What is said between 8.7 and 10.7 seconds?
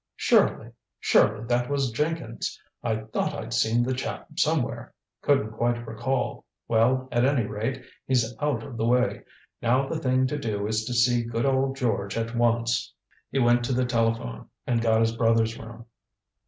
the way. Now the thing to do